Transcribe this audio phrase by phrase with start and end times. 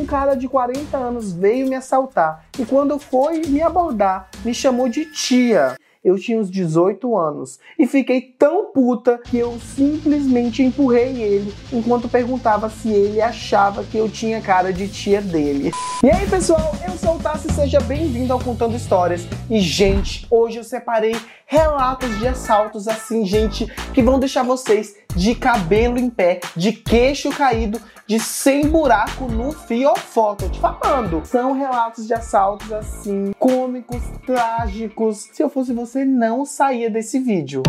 [0.00, 4.88] um cara de 40 anos veio me assaltar e quando foi me abordar, me chamou
[4.88, 11.20] de tia eu tinha uns 18 anos e fiquei tão puta que eu simplesmente empurrei
[11.22, 15.70] ele enquanto perguntava se ele achava que eu tinha cara de tia dele.
[16.02, 19.26] E aí pessoal, eu sou o Tassi, seja bem-vindo ao Contando Histórias.
[19.50, 21.14] E gente, hoje eu separei
[21.44, 27.30] relatos de assaltos assim, gente, que vão deixar vocês de cabelo em pé, de queixo
[27.30, 30.34] caído, de sem buraco no fiofó.
[30.34, 31.24] Tô te falando.
[31.24, 35.28] São relatos de assaltos assim, cômicos, trágicos.
[35.32, 37.62] Se eu fosse você, não saía desse vídeo.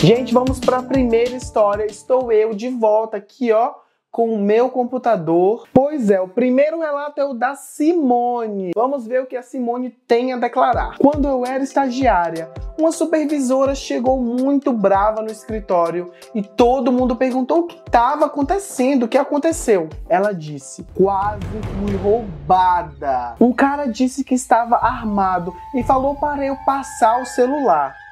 [0.00, 1.84] Gente, vamos para a primeira história.
[1.84, 5.66] Estou eu de volta aqui, ó com o meu computador.
[5.74, 8.70] Pois é, o primeiro relato é o da Simone.
[8.72, 10.96] Vamos ver o que a Simone tem a declarar.
[10.98, 17.62] Quando eu era estagiária, uma supervisora chegou muito brava no escritório e todo mundo perguntou
[17.62, 19.88] o que estava acontecendo, o que aconteceu.
[20.08, 21.40] Ela disse: quase
[21.80, 23.34] fui roubada.
[23.40, 28.03] Um cara disse que estava armado e falou para eu passar o celular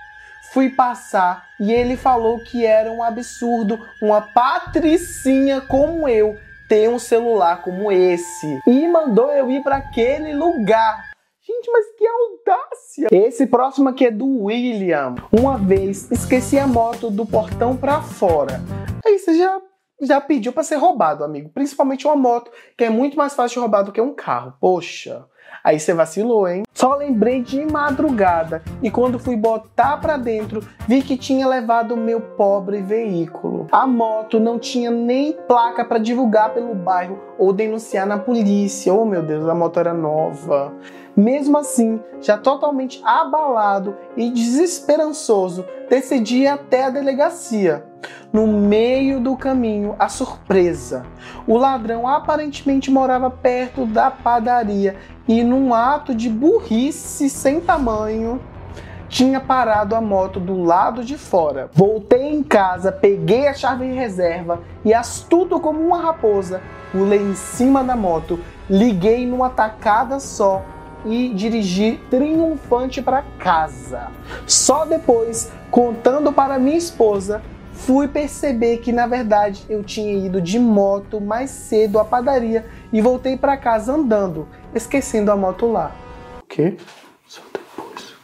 [0.53, 6.37] fui passar e ele falou que era um absurdo uma patricinha como eu
[6.69, 11.11] ter um celular como esse e mandou eu ir para aquele lugar.
[11.45, 13.09] Gente, mas que audácia!
[13.11, 15.17] Esse próximo aqui é do William.
[15.33, 18.61] Uma vez esqueci a moto do portão para fora.
[19.05, 19.61] Aí você já
[20.01, 21.49] já pediu para ser roubado, amigo.
[21.51, 24.55] Principalmente uma moto, que é muito mais fácil de roubar do que um carro.
[24.61, 25.25] Poxa.
[25.63, 26.65] Aí você vacilou, hein?
[26.83, 31.97] Só lembrei de madrugada e quando fui botar para dentro, vi que tinha levado o
[31.97, 33.69] meu pobre veículo.
[33.71, 38.93] A moto não tinha nem placa para divulgar pelo bairro ou denunciar na polícia.
[38.93, 40.75] Oh meu Deus, a moto era nova.
[41.17, 47.85] Mesmo assim, já totalmente abalado e desesperançoso, decidi ir até a delegacia.
[48.33, 51.05] No meio do caminho, a surpresa.
[51.47, 58.41] O ladrão aparentemente morava perto da padaria e, num ato de burrice sem tamanho,
[59.09, 61.69] tinha parado a moto do lado de fora.
[61.75, 67.35] Voltei em casa, peguei a chave em reserva e, astuto como uma raposa, pulei em
[67.35, 70.63] cima da moto, liguei numa tacada só
[71.05, 74.09] e dirigi triunfante para casa.
[74.47, 77.43] Só depois, contando para minha esposa,
[77.73, 83.01] fui perceber que na verdade eu tinha ido de moto mais cedo à padaria e
[83.01, 85.95] voltei para casa andando, esquecendo a moto lá.
[86.43, 86.77] O quê?
[87.27, 88.15] Só depois.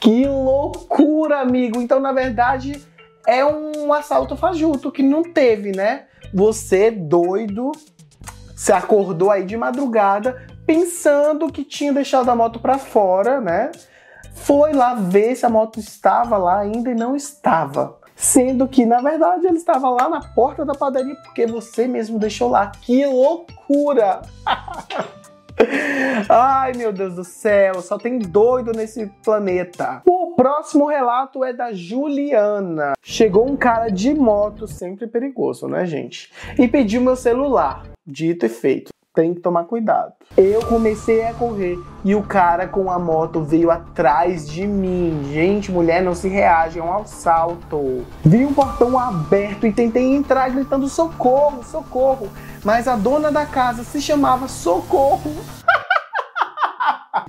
[0.00, 1.80] Que loucura, amigo!
[1.80, 2.80] Então, na verdade,
[3.26, 6.04] é um assalto fajuto que não teve, né?
[6.32, 7.72] Você doido,
[8.54, 13.70] se acordou aí de madrugada pensando que tinha deixado a moto para fora, né?
[14.34, 17.98] Foi lá ver se a moto estava lá ainda e não estava.
[18.16, 22.48] Sendo que, na verdade, ele estava lá na porta da padaria porque você mesmo deixou
[22.48, 22.72] lá.
[22.80, 24.22] Que loucura!
[26.28, 30.02] Ai, meu Deus do céu, só tem doido nesse planeta.
[30.06, 32.92] O próximo relato é da Juliana.
[33.02, 36.32] Chegou um cara de moto, sempre perigoso, né, gente?
[36.58, 37.84] E pediu meu celular.
[38.06, 40.12] Dito e feito tem que tomar cuidado.
[40.36, 45.30] Eu comecei a correr e o cara com a moto veio atrás de mim.
[45.32, 48.04] Gente, mulher não se reage, é um assalto.
[48.22, 52.28] Vi um portão aberto e tentei entrar gritando socorro, socorro.
[52.62, 55.32] Mas a dona da casa se chamava Socorro.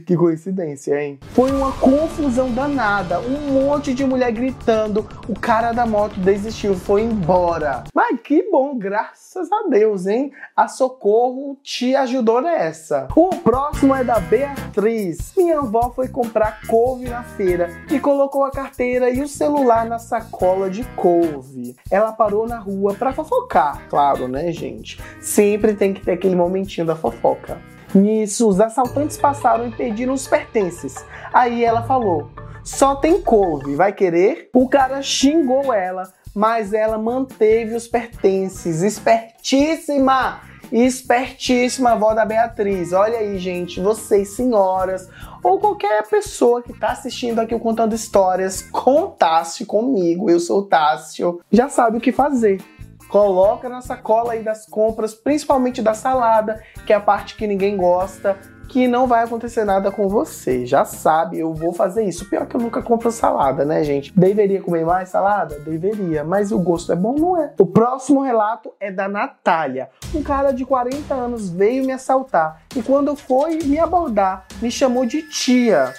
[0.06, 1.20] Que coincidência, hein?
[1.34, 7.02] Foi uma confusão danada, um monte de mulher gritando, o cara da moto desistiu, foi
[7.02, 7.84] embora.
[8.28, 10.34] Que bom, graças a Deus, hein?
[10.54, 13.08] A Socorro te ajudou nessa.
[13.16, 15.32] O próximo é da Beatriz.
[15.38, 19.98] Minha avó foi comprar couve na feira e colocou a carteira e o celular na
[19.98, 21.78] sacola de couve.
[21.90, 25.02] Ela parou na rua para fofocar, claro, né, gente?
[25.22, 27.62] Sempre tem que ter aquele momentinho da fofoca.
[27.96, 31.06] Nisso, os assaltantes passaram e pediram os pertences.
[31.32, 32.30] Aí ela falou:
[32.62, 34.50] só tem couve, vai querer?
[34.54, 36.04] O cara xingou ela,
[36.38, 38.84] mas ela manteve os pertences.
[38.84, 40.40] Espertíssima!
[40.72, 42.94] Espertíssima avó da Beatriz.
[42.94, 45.10] Olha aí, gente, vocês, senhoras,
[45.42, 50.66] ou qualquer pessoa que está assistindo aqui o Contando Histórias, contasse comigo, eu sou o
[50.66, 52.62] Tássio, já sabe o que fazer.
[53.10, 57.76] Coloca na sacola aí das compras, principalmente da salada, que é a parte que ninguém
[57.76, 60.66] gosta, que não vai acontecer nada com você.
[60.66, 62.30] Já sabe, eu vou fazer isso.
[62.30, 64.18] Pior que eu nunca compro salada, né, gente?
[64.18, 65.60] Deveria comer mais salada?
[65.60, 67.54] Deveria, mas o gosto é bom, não é?
[67.58, 69.90] O próximo relato é da Natália.
[70.14, 75.06] Um cara de 40 anos veio me assaltar e quando foi me abordar, me chamou
[75.06, 75.94] de tia.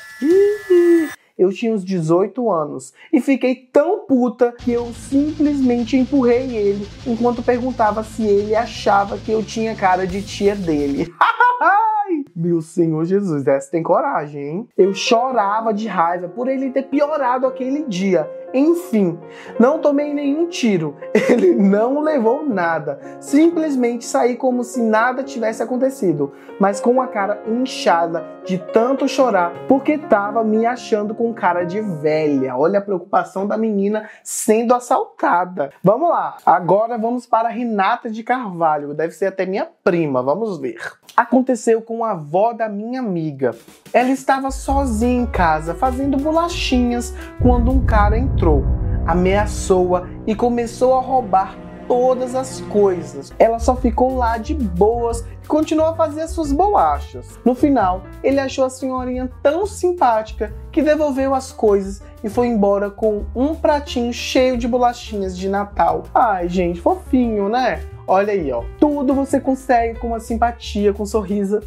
[1.38, 7.42] Eu tinha uns 18 anos e fiquei tão puta que eu simplesmente empurrei ele enquanto
[7.42, 11.12] perguntava se ele achava que eu tinha cara de tia dele.
[12.34, 14.68] Meu Senhor Jesus, essa tem coragem, hein?
[14.76, 18.28] Eu chorava de raiva por ele ter piorado aquele dia.
[18.52, 19.18] Enfim,
[19.58, 20.96] não tomei nenhum tiro,
[21.28, 27.42] ele não levou nada, simplesmente saí como se nada tivesse acontecido, mas com a cara
[27.46, 32.56] inchada de tanto chorar, porque tava me achando com cara de velha.
[32.56, 35.70] Olha a preocupação da menina sendo assaltada.
[35.84, 40.78] Vamos lá, agora vamos para Renata de Carvalho, deve ser até minha prima, vamos ver.
[41.14, 43.54] Aconteceu com a avó da minha amiga.
[43.92, 47.12] Ela estava sozinha em casa fazendo bolachinhas
[47.42, 48.64] quando um cara entrou entrou,
[49.04, 51.58] ameaçou-a e começou a roubar
[51.88, 53.32] todas as coisas.
[53.36, 57.40] Ela só ficou lá de boas e continuou a fazer as suas bolachas.
[57.44, 62.90] No final, ele achou a senhorinha tão simpática que devolveu as coisas e foi embora
[62.90, 66.04] com um pratinho cheio de bolachinhas de Natal.
[66.14, 67.82] Ai, gente, fofinho, né?
[68.06, 68.62] Olha aí, ó.
[68.78, 71.60] Tudo você consegue com uma simpatia, com um sorriso.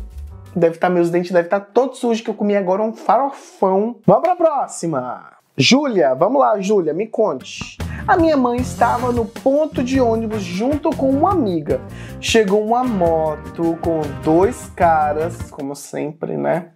[0.55, 2.93] Deve estar, tá, meus dentes devem estar tá todos sujos que eu comi agora um
[2.93, 3.97] farofão.
[4.05, 5.40] Vamos pra próxima!
[5.57, 7.77] Júlia, vamos lá, Júlia, me conte.
[8.07, 11.81] A minha mãe estava no ponto de ônibus junto com uma amiga.
[12.21, 16.69] Chegou uma moto com dois caras, como sempre, né?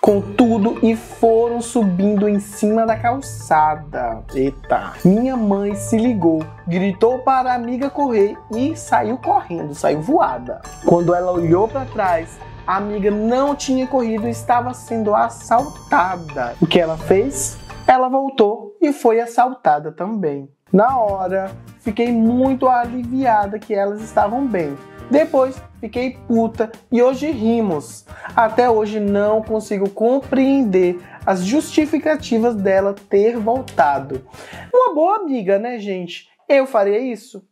[0.00, 4.22] Com tudo e foram subindo em cima da calçada.
[4.32, 4.92] Eita!
[5.04, 10.62] Minha mãe se ligou, gritou para a amiga correr e saiu correndo, saiu voada.
[10.86, 16.54] Quando ela olhou para trás, a amiga não tinha corrido e estava sendo assaltada.
[16.60, 17.58] O que ela fez?
[17.90, 20.48] Ela voltou e foi assaltada também.
[20.72, 21.50] Na hora,
[21.80, 24.78] fiquei muito aliviada que elas estavam bem.
[25.10, 28.06] Depois fiquei puta e hoje rimos.
[28.36, 34.24] Até hoje não consigo compreender as justificativas dela ter voltado.
[34.72, 36.28] Uma boa amiga, né, gente?
[36.48, 37.44] Eu faria isso?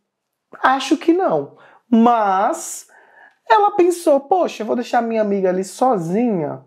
[0.63, 1.57] Acho que não.
[1.91, 2.87] Mas
[3.45, 6.63] ela pensou, poxa, eu vou deixar minha amiga ali sozinha.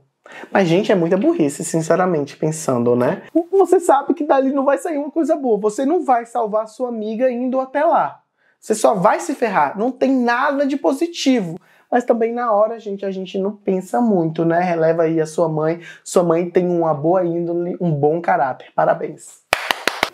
[0.50, 3.22] Mas, gente, é muita burrice, sinceramente, pensando, né?
[3.50, 5.58] Você sabe que dali não vai sair uma coisa boa.
[5.60, 8.20] Você não vai salvar sua amiga indo até lá.
[8.60, 9.78] Você só vai se ferrar.
[9.78, 11.58] Não tem nada de positivo.
[11.90, 14.60] Mas também na hora, gente, a gente não pensa muito, né?
[14.60, 15.80] Releva aí a sua mãe.
[16.02, 18.68] Sua mãe tem uma boa índole, um bom caráter.
[18.74, 19.42] Parabéns.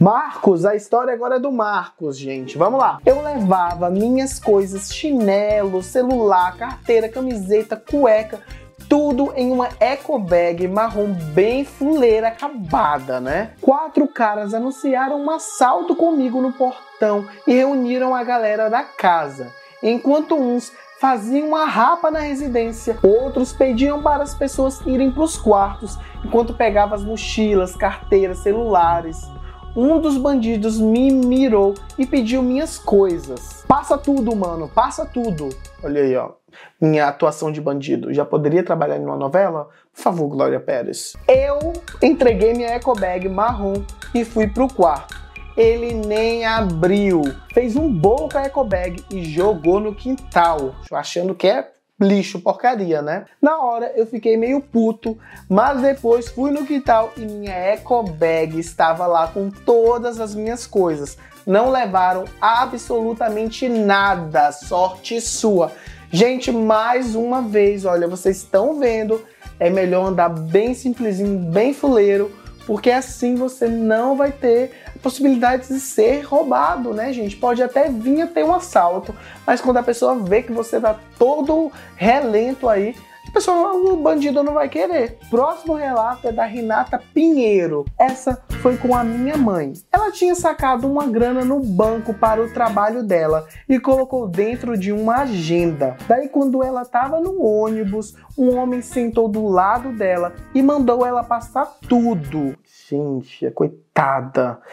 [0.01, 2.57] Marcos, a história agora é do Marcos, gente.
[2.57, 2.99] Vamos lá.
[3.05, 8.41] Eu levava minhas coisas, chinelo, celular, carteira, camiseta, cueca,
[8.89, 13.53] tudo em uma eco bag marrom bem fuleira acabada, né?
[13.61, 19.53] Quatro caras anunciaram um assalto comigo no portão e reuniram a galera da casa.
[19.83, 25.37] Enquanto uns faziam uma rapa na residência, outros pediam para as pessoas irem para os
[25.37, 29.31] quartos, enquanto pegavam as mochilas, carteiras, celulares.
[29.77, 33.65] Um dos bandidos me mirou e pediu minhas coisas.
[33.69, 35.51] Passa tudo, mano, passa tudo.
[35.85, 36.39] Olha aí, ó
[36.81, 38.13] minha atuação de bandido.
[38.13, 39.69] Já poderia trabalhar em uma novela?
[39.93, 41.15] Por favor, Glória Pérez.
[41.27, 41.73] Eu
[42.03, 43.83] entreguei minha ecobag marrom
[44.15, 45.17] e fui pro quarto.
[45.57, 47.23] Ele nem abriu.
[47.53, 51.69] Fez um bolo com a ecobag e jogou no quintal, achando que é
[52.01, 53.25] lixo, porcaria, né?
[53.43, 55.19] Na hora eu fiquei meio puto,
[55.49, 61.19] mas depois fui no quintal e minha ecobag estava lá com todas as minhas coisas.
[61.45, 65.73] Não levaram absolutamente nada, sorte sua.
[66.11, 69.23] Gente, mais uma vez, olha, vocês estão vendo,
[69.61, 72.33] é melhor andar bem simplesinho, bem fuleiro,
[72.67, 74.71] porque assim você não vai ter
[75.03, 77.37] possibilidade de ser roubado, né, gente?
[77.37, 79.15] Pode até vir a ter um assalto,
[79.47, 82.95] mas quando a pessoa vê que você tá todo relento aí,
[83.29, 85.19] a pessoa, o bandido não vai querer.
[85.29, 87.85] Próximo relato é da Renata Pinheiro.
[87.99, 89.73] Essa foi com a minha mãe.
[89.93, 94.93] Ela tinha sacado uma grana no banco para o trabalho dela e colocou dentro de
[94.93, 95.97] uma agenda.
[96.09, 101.23] Daí, quando ela estava no ônibus, um homem sentou do lado dela e mandou ela
[101.23, 102.57] passar tudo.
[102.89, 103.88] Gente, coitada.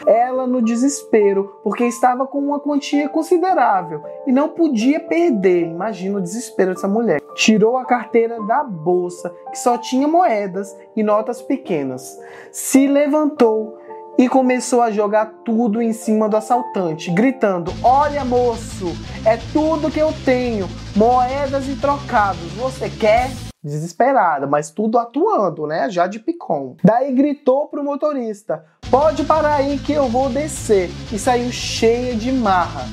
[0.06, 5.66] Ela no desespero, porque estava com uma quantia considerável e não podia perder.
[5.66, 7.20] Imagina o desespero dessa mulher.
[7.34, 12.18] Tirou a carteira da bolsa, que só tinha moedas e notas pequenas.
[12.52, 13.78] Se levantou
[14.18, 18.86] e começou a jogar tudo em cima do assaltante, gritando: Olha, moço,
[19.24, 22.52] é tudo que eu tenho, moedas e trocados.
[22.54, 23.30] Você quer?
[23.66, 25.90] desesperada, mas tudo atuando, né?
[25.90, 26.76] Já de picom.
[26.84, 30.90] Daí gritou pro motorista: Pode parar aí que eu vou descer.
[31.12, 32.86] E saiu cheia de marra.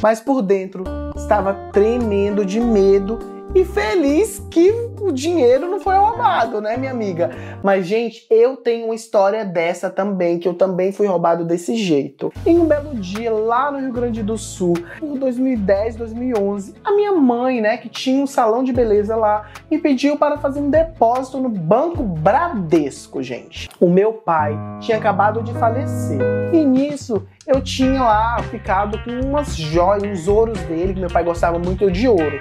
[0.00, 0.84] Mas por dentro
[1.16, 3.18] estava tremendo de medo
[3.54, 7.30] e feliz que o dinheiro não foi roubado, né, minha amiga?
[7.62, 12.32] Mas, gente, eu tenho uma história dessa também, que eu também fui roubado desse jeito.
[12.46, 17.12] Em um belo dia, lá no Rio Grande do Sul, por 2010, 2011, a minha
[17.12, 21.38] mãe, né, que tinha um salão de beleza lá, me pediu para fazer um depósito
[21.38, 23.68] no Banco Bradesco, gente.
[23.80, 26.20] O meu pai tinha acabado de falecer.
[26.52, 31.24] E nisso, eu tinha lá ficado com umas joias, uns ouros dele, que meu pai
[31.24, 32.40] gostava muito de ouro.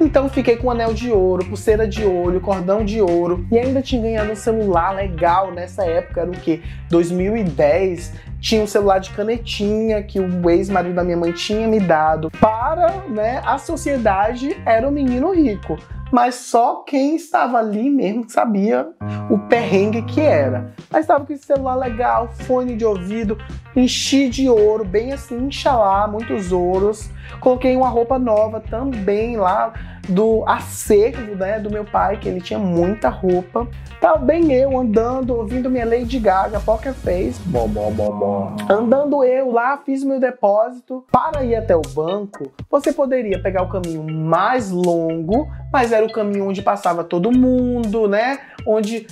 [0.00, 4.02] Então fiquei com anel de ouro, pulseira de ouro, cordão de ouro e ainda tinha
[4.02, 6.62] ganhado um celular legal nessa época, era o que?
[6.90, 8.12] 2010.
[8.40, 12.30] Tinha um celular de canetinha que o ex-marido da minha mãe tinha me dado.
[12.40, 15.76] Para, né, a sociedade era o menino rico
[16.12, 18.88] mas só quem estava ali mesmo sabia
[19.30, 20.72] o perrengue que era.
[20.90, 23.36] Mas estava com esse celular legal, fone de ouvido,
[23.76, 27.10] enchi de ouro, bem assim, inxalá, muitos ouros.
[27.40, 29.72] Coloquei uma roupa nova também lá
[30.08, 33.66] do acervo, né, do meu pai, que ele tinha muita roupa.
[34.00, 37.40] Tava bem eu andando, ouvindo minha Lady Gaga, Poker Face.
[37.46, 38.56] Bom, bom, bom, bom.
[38.70, 41.04] Andando eu lá, fiz meu depósito.
[41.10, 46.12] Para ir até o banco, você poderia pegar o caminho mais longo, mas era o
[46.12, 48.38] caminho onde passava todo mundo, né?
[48.66, 49.06] Onde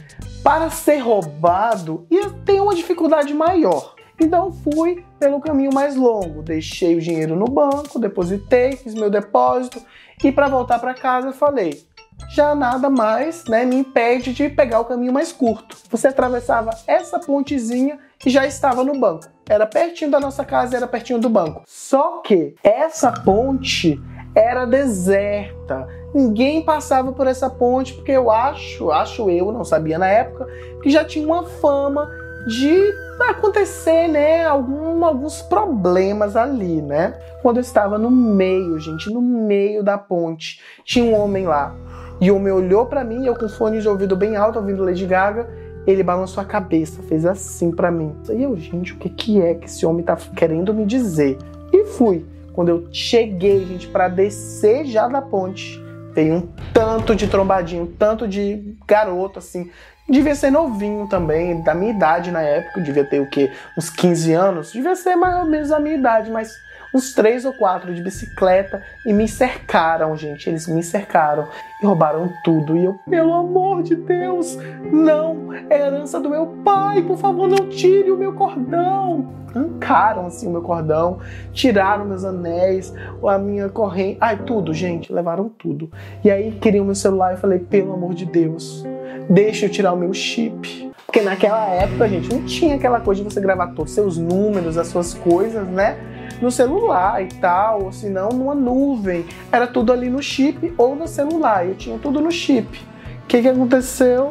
[0.44, 3.93] para ser roubado ia ter uma dificuldade maior.
[4.18, 9.82] Então fui pelo caminho mais longo, deixei o dinheiro no banco, depositei, fiz meu depósito
[10.22, 11.84] e para voltar para casa falei:
[12.30, 15.76] já nada mais né, me impede de pegar o caminho mais curto.
[15.90, 19.28] Você atravessava essa pontezinha e já estava no banco.
[19.48, 21.62] Era pertinho da nossa casa, era pertinho do banco.
[21.66, 24.00] Só que essa ponte
[24.34, 25.86] era deserta.
[26.14, 30.46] Ninguém passava por essa ponte porque eu acho, acho eu, não sabia na época,
[30.82, 32.08] que já tinha uma fama
[32.46, 32.94] de
[33.28, 37.14] acontecer, né, algum, alguns problemas ali, né?
[37.42, 41.74] Quando eu estava no meio, gente, no meio da ponte, tinha um homem lá.
[42.20, 45.06] E o homem olhou para mim, eu com fone de ouvido bem alto, ouvindo Lady
[45.06, 45.48] Gaga,
[45.86, 48.14] ele balançou a cabeça, fez assim para mim.
[48.30, 51.36] E eu, gente, o que que é que esse homem tá querendo me dizer?
[51.72, 52.24] E fui.
[52.52, 55.83] Quando eu cheguei, gente, para descer já da ponte,
[56.14, 59.70] veio um tanto de trombadinho, tanto de garoto, assim,
[60.06, 63.50] Devia ser novinho também, da minha idade na época, devia ter o quê?
[63.76, 64.72] Uns 15 anos?
[64.72, 66.52] Devia ser mais ou menos a minha idade, mas
[66.94, 70.48] uns três ou quatro de bicicleta e me cercaram, gente.
[70.48, 71.48] Eles me cercaram
[71.82, 72.76] e roubaram tudo.
[72.76, 74.56] E eu, pelo amor de Deus,
[74.92, 75.52] não!
[75.68, 79.44] É herança do meu pai, por favor, não tire o meu cordão!
[79.54, 81.20] Arrancaram assim o meu cordão,
[81.52, 82.92] tiraram meus anéis,
[83.24, 85.90] a minha corrente, ai, tudo, gente, levaram tudo.
[86.24, 88.84] E aí queriam meu celular e falei, pelo amor de Deus
[89.28, 90.90] deixa eu tirar o meu chip.
[91.06, 94.76] Porque naquela época, gente, não tinha aquela coisa de você gravar todos os seus números,
[94.76, 95.96] as suas coisas, né?
[96.44, 99.24] No celular e tal, ou se não, numa nuvem.
[99.50, 101.66] Era tudo ali no chip ou no celular.
[101.66, 102.78] Eu tinha tudo no chip.
[103.22, 104.28] O que, que aconteceu?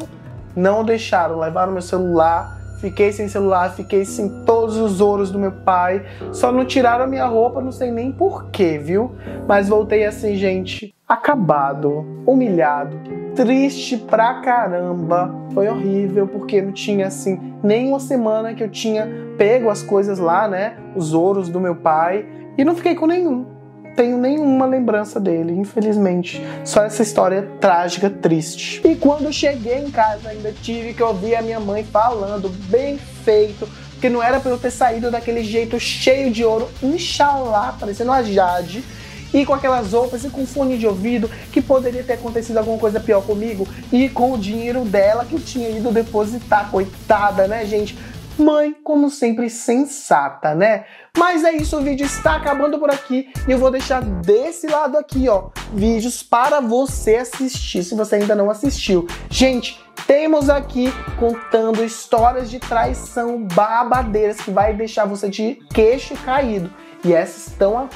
[0.54, 2.53] Não deixaram, levaram meu celular,
[2.84, 6.04] fiquei sem celular, fiquei sem todos os ouros do meu pai.
[6.32, 9.12] Só não tiraram a minha roupa, não sei nem porquê, viu?
[9.48, 12.94] Mas voltei assim, gente, acabado, humilhado,
[13.34, 15.34] triste pra caramba.
[15.54, 20.18] Foi horrível, porque não tinha assim nem uma semana que eu tinha pego as coisas
[20.18, 20.76] lá, né?
[20.94, 22.26] Os ouros do meu pai,
[22.58, 23.46] e não fiquei com nenhum.
[23.96, 26.44] Tenho nenhuma lembrança dele, infelizmente.
[26.64, 28.80] Só essa história trágica, triste.
[28.84, 33.68] E quando cheguei em casa, ainda tive que ouvir a minha mãe falando, bem feito,
[34.00, 38.22] que não era para eu ter saído daquele jeito cheio de ouro, inshallah, parecendo a
[38.22, 38.84] Jade
[39.32, 43.00] e com aquelas roupas e com fone de ouvido, que poderia ter acontecido alguma coisa
[43.00, 47.98] pior comigo, e com o dinheiro dela que eu tinha ido depositar, coitada, né, gente?
[48.38, 50.84] Mãe, como sempre, sensata, né?
[51.16, 54.98] Mas é isso, o vídeo está acabando por aqui e eu vou deixar desse lado
[54.98, 59.06] aqui, ó, vídeos para você assistir, se você ainda não assistiu.
[59.30, 66.70] Gente, temos aqui contando histórias de traição babadeiras que vai deixar você de queixo caído.
[67.04, 67.88] E essas estão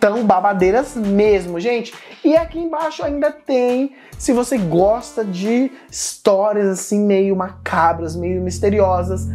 [0.00, 1.94] tão babadeiras mesmo, gente.
[2.24, 9.26] E aqui embaixo ainda tem, se você gosta de histórias assim meio macabras, meio misteriosas,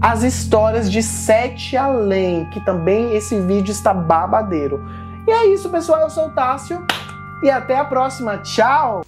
[0.00, 4.82] as histórias de Sete Além, que também esse vídeo está babadeiro.
[5.28, 6.00] E é isso, pessoal.
[6.00, 6.84] Eu sou o Tássio
[7.42, 8.38] e até a próxima.
[8.38, 9.02] Tchau!